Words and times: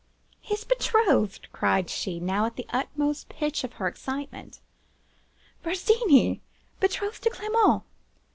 "'His 0.41 0.63
betrothed!' 0.63 1.47
cried 1.53 1.87
she, 1.87 2.19
now 2.19 2.47
at 2.47 2.55
the 2.55 2.65
utmost 2.71 3.29
pitch 3.29 3.63
of 3.63 3.73
her 3.73 3.85
excitement. 3.85 4.59
'Virginie 5.63 6.41
betrothed 6.79 7.21
to 7.21 7.29
Clement? 7.29 7.83